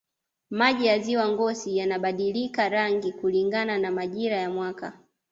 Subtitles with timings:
[0.49, 4.97] maji ya ziwa ngosi yanabadilika rangi kulingana na majira ya mwaka